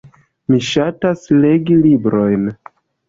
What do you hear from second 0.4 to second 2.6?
Mi ŝatas legi librojn.